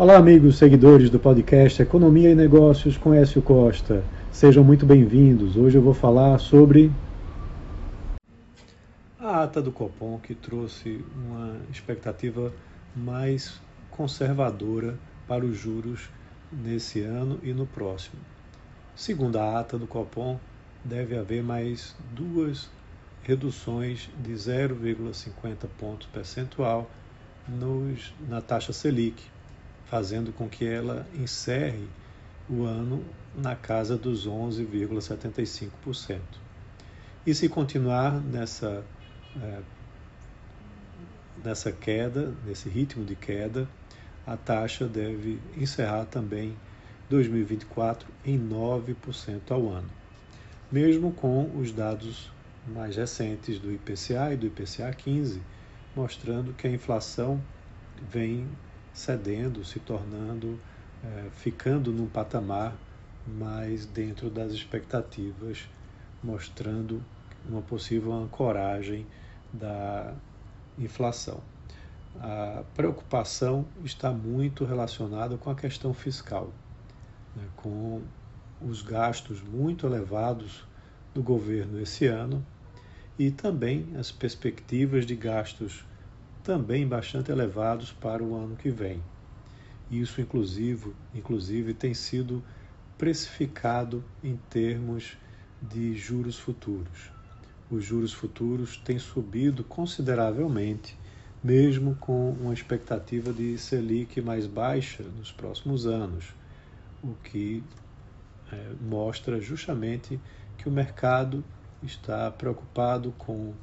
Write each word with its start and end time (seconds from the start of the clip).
Olá, 0.00 0.16
amigos 0.16 0.56
seguidores 0.56 1.10
do 1.10 1.20
podcast 1.20 1.82
Economia 1.82 2.30
e 2.30 2.34
Negócios 2.34 2.96
com 2.96 3.12
Écio 3.12 3.42
Costa. 3.42 4.02
Sejam 4.32 4.64
muito 4.64 4.86
bem-vindos. 4.86 5.58
Hoje 5.58 5.76
eu 5.76 5.82
vou 5.82 5.92
falar 5.92 6.38
sobre 6.38 6.90
a 9.18 9.42
ata 9.42 9.60
do 9.60 9.70
Copom 9.70 10.18
que 10.18 10.34
trouxe 10.34 11.04
uma 11.14 11.54
expectativa 11.70 12.50
mais 12.96 13.60
conservadora 13.90 14.98
para 15.28 15.44
os 15.44 15.58
juros 15.58 16.08
nesse 16.50 17.02
ano 17.02 17.38
e 17.42 17.52
no 17.52 17.66
próximo. 17.66 18.22
Segundo 18.96 19.36
a 19.36 19.60
ata 19.60 19.76
do 19.76 19.86
Copom, 19.86 20.40
deve 20.82 21.14
haver 21.14 21.42
mais 21.42 21.94
duas 22.14 22.70
reduções 23.22 24.08
de 24.18 24.32
0,50 24.32 25.68
pontos 25.78 26.08
percentual 26.10 26.90
nos, 27.46 28.14
na 28.26 28.40
taxa 28.40 28.72
Selic, 28.72 29.22
fazendo 29.90 30.32
com 30.32 30.48
que 30.48 30.64
ela 30.64 31.04
encerre 31.14 31.88
o 32.48 32.62
ano 32.64 33.04
na 33.36 33.56
casa 33.56 33.96
dos 33.96 34.26
11,75%. 34.26 36.20
E 37.26 37.34
se 37.34 37.48
continuar 37.48 38.20
nessa, 38.20 38.84
é, 39.42 39.58
nessa 41.44 41.72
queda, 41.72 42.32
nesse 42.46 42.68
ritmo 42.68 43.04
de 43.04 43.16
queda, 43.16 43.68
a 44.24 44.36
taxa 44.36 44.86
deve 44.86 45.40
encerrar 45.56 46.04
também 46.04 46.56
2024 47.08 48.08
em 48.24 48.38
9% 48.38 49.40
ao 49.50 49.68
ano. 49.68 49.90
Mesmo 50.70 51.12
com 51.12 51.50
os 51.58 51.72
dados 51.72 52.30
mais 52.68 52.96
recentes 52.96 53.58
do 53.58 53.72
IPCA 53.72 54.32
e 54.32 54.36
do 54.36 54.46
IPCA 54.46 54.92
15, 54.92 55.42
mostrando 55.96 56.52
que 56.52 56.68
a 56.68 56.70
inflação 56.70 57.42
vem 58.08 58.46
cedendo, 58.92 59.64
se 59.64 59.78
tornando, 59.80 60.58
é, 61.04 61.30
ficando 61.30 61.92
num 61.92 62.06
patamar 62.06 62.76
mais 63.26 63.86
dentro 63.86 64.30
das 64.30 64.52
expectativas, 64.52 65.68
mostrando 66.22 67.02
uma 67.48 67.62
possível 67.62 68.12
ancoragem 68.12 69.06
da 69.52 70.14
inflação. 70.78 71.40
A 72.20 72.64
preocupação 72.74 73.64
está 73.84 74.10
muito 74.10 74.64
relacionada 74.64 75.36
com 75.36 75.50
a 75.50 75.54
questão 75.54 75.94
fiscal, 75.94 76.52
né, 77.36 77.44
com 77.56 78.02
os 78.60 78.82
gastos 78.82 79.40
muito 79.42 79.86
elevados 79.86 80.64
do 81.14 81.22
governo 81.22 81.80
esse 81.80 82.06
ano 82.06 82.44
e 83.18 83.30
também 83.30 83.86
as 83.96 84.10
perspectivas 84.10 85.06
de 85.06 85.14
gastos 85.14 85.84
também 86.42 86.86
bastante 86.86 87.30
elevados 87.30 87.92
para 87.92 88.22
o 88.22 88.34
ano 88.34 88.56
que 88.56 88.70
vem. 88.70 89.02
Isso, 89.90 90.20
inclusive, 90.20 90.92
inclusive 91.14 91.74
tem 91.74 91.94
sido 91.94 92.42
precificado 92.96 94.04
em 94.22 94.36
termos 94.48 95.16
de 95.60 95.94
juros 95.94 96.38
futuros. 96.38 97.10
Os 97.70 97.84
juros 97.84 98.12
futuros 98.12 98.76
têm 98.76 98.98
subido 98.98 99.64
consideravelmente, 99.64 100.96
mesmo 101.42 101.94
com 101.96 102.30
uma 102.32 102.52
expectativa 102.52 103.32
de 103.32 103.56
Selic 103.58 104.20
mais 104.20 104.46
baixa 104.46 105.02
nos 105.02 105.32
próximos 105.32 105.86
anos, 105.86 106.34
o 107.02 107.14
que 107.24 107.62
é, 108.52 108.72
mostra 108.80 109.40
justamente 109.40 110.20
que 110.58 110.68
o 110.68 110.72
mercado 110.72 111.44
está 111.82 112.30
preocupado 112.30 113.12
com 113.16 113.54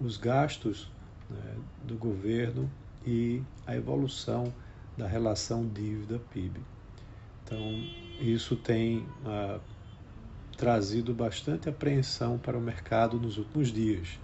os 0.00 0.16
gastos 0.16 0.90
né, 1.30 1.54
do 1.84 1.96
governo 1.96 2.70
e 3.06 3.42
a 3.66 3.76
evolução 3.76 4.52
da 4.96 5.06
relação 5.06 5.66
dívida-PIB. 5.66 6.60
Então, 7.44 7.58
isso 8.20 8.56
tem 8.56 9.06
ah, 9.24 9.58
trazido 10.56 11.14
bastante 11.14 11.68
apreensão 11.68 12.38
para 12.38 12.58
o 12.58 12.60
mercado 12.60 13.18
nos 13.18 13.38
últimos 13.38 13.72
dias. 13.72 14.18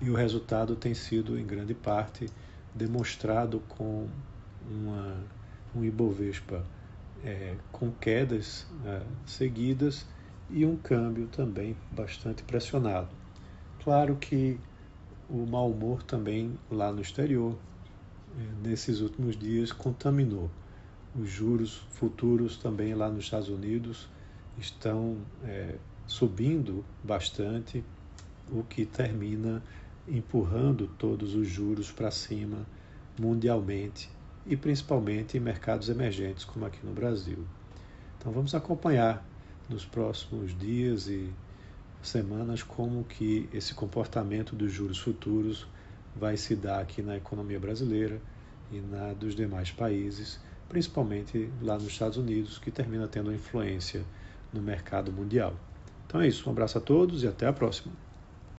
E 0.00 0.08
o 0.08 0.14
resultado 0.14 0.74
tem 0.74 0.94
sido, 0.94 1.38
em 1.38 1.44
grande 1.44 1.74
parte, 1.74 2.30
demonstrado 2.74 3.60
com 3.68 4.08
uma, 4.70 5.16
um 5.74 5.84
Ibovespa 5.84 6.64
é, 7.22 7.56
com 7.70 7.90
quedas 7.90 8.66
é, 8.86 9.02
seguidas 9.26 10.06
e 10.48 10.64
um 10.64 10.76
câmbio 10.76 11.26
também 11.26 11.76
bastante 11.92 12.42
pressionado. 12.42 13.08
Claro 13.84 14.16
que 14.16 14.58
o 15.30 15.46
mau 15.46 15.70
humor 15.70 16.02
também 16.02 16.58
lá 16.70 16.92
no 16.92 17.00
exterior, 17.00 17.56
é, 18.36 18.68
nesses 18.68 19.00
últimos 19.00 19.36
dias, 19.36 19.72
contaminou. 19.72 20.50
Os 21.18 21.28
juros 21.28 21.82
futuros 21.90 22.56
também 22.56 22.94
lá 22.94 23.08
nos 23.08 23.24
Estados 23.24 23.48
Unidos 23.48 24.08
estão 24.58 25.18
é, 25.44 25.76
subindo 26.06 26.84
bastante, 27.02 27.84
o 28.50 28.64
que 28.64 28.84
termina 28.84 29.62
empurrando 30.08 30.88
todos 30.98 31.34
os 31.34 31.46
juros 31.46 31.92
para 31.92 32.10
cima 32.10 32.66
mundialmente 33.18 34.10
e 34.44 34.56
principalmente 34.56 35.36
em 35.36 35.40
mercados 35.40 35.88
emergentes, 35.88 36.44
como 36.44 36.66
aqui 36.66 36.84
no 36.84 36.92
Brasil. 36.92 37.46
Então 38.18 38.32
vamos 38.32 38.54
acompanhar 38.54 39.24
nos 39.68 39.84
próximos 39.84 40.56
dias 40.58 41.06
e 41.06 41.30
semanas 42.02 42.62
como 42.62 43.04
que 43.04 43.48
esse 43.52 43.74
comportamento 43.74 44.56
dos 44.56 44.72
juros 44.72 44.98
futuros 44.98 45.66
vai 46.16 46.36
se 46.36 46.56
dar 46.56 46.80
aqui 46.80 47.02
na 47.02 47.16
economia 47.16 47.60
brasileira 47.60 48.20
e 48.72 48.80
na 48.80 49.12
dos 49.12 49.34
demais 49.34 49.70
países, 49.70 50.40
principalmente 50.68 51.50
lá 51.62 51.74
nos 51.74 51.88
Estados 51.88 52.16
Unidos, 52.16 52.58
que 52.58 52.70
termina 52.70 53.06
tendo 53.06 53.32
influência 53.32 54.04
no 54.52 54.62
mercado 54.62 55.12
mundial. 55.12 55.54
Então 56.06 56.20
é 56.20 56.28
isso, 56.28 56.48
um 56.48 56.52
abraço 56.52 56.78
a 56.78 56.80
todos 56.80 57.22
e 57.22 57.28
até 57.28 57.46
a 57.46 57.52
próxima. 57.52 57.92